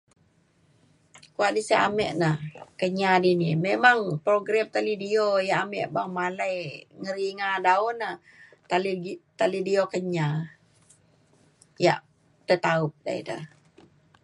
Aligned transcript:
Kua' 1.33 1.53
dise 1.55 1.75
ame 1.87 2.05
na 2.21 2.29
Kenyah 2.79 3.17
dini 3.23 3.49
memang 3.67 3.99
program 4.27 4.65
Ta 4.73 4.79
Lideo 4.87 5.27
ya 5.49 5.55
ame 5.63 5.81
beng 5.93 6.11
malai 6.17 6.55
ngeliga 7.01 7.49
dau 7.67 7.85
na 8.01 8.09
Ta 9.37 9.45
Lideo 9.53 9.83
Kenyah. 9.93 10.35
Ya 11.85 11.95
tai 12.47 12.57
taup 12.65 12.91
dai 13.05 13.19
da. 13.27 13.37